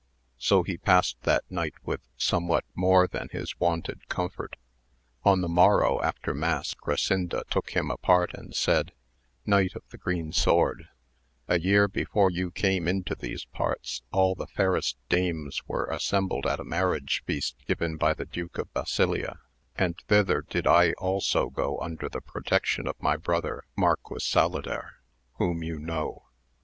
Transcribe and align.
So 0.39 0.63
he 0.63 0.77
passed 0.77 1.21
that 1.25 1.43
night 1.51 1.75
with 1.85 2.01
somewhat 2.17 2.65
more 2.73 3.05
than 3.07 3.29
his 3.31 3.59
wonted 3.59 4.09
comfort. 4.09 4.55
On 5.23 5.41
the 5.41 5.47
morrow 5.47 6.01
after 6.01 6.33
mass 6.33 6.73
Orosinda 6.83 7.43
took 7.51 7.75
him 7.77 7.91
apart 7.91 8.33
and 8.33 8.55
said, 8.55 8.93
Knight 9.45 9.75
of 9.75 9.83
the 9.91 9.99
Green 9.99 10.33
Sword, 10.33 10.87
a 11.47 11.59
year 11.59 11.87
before 11.87 12.31
you 12.31 12.49
came 12.49 12.87
into 12.87 13.13
these 13.13 13.45
parts 13.45 14.01
all 14.11 14.33
the 14.33 14.47
fairest 14.47 14.97
dames 15.07 15.61
were 15.67 15.85
assembled 15.85 16.47
at 16.47 16.59
a 16.59 16.63
marriage 16.63 17.21
feast 17.27 17.55
given 17.67 17.95
by 17.97 18.15
the 18.15 18.25
Duke 18.25 18.57
of 18.57 18.73
Basilea, 18.73 19.39
and 19.75 19.99
thither 20.07 20.41
did 20.41 20.65
I 20.65 20.93
also 20.93 21.51
go 21.51 21.77
under 21.79 22.09
the 22.09 22.21
protection 22.21 22.87
of 22.87 22.99
my 22.99 23.17
brother 23.17 23.65
Marquis 23.75 24.17
Saluder, 24.21 24.93
whom 25.33 25.61
you 25.61 25.77
know. 25.77 26.23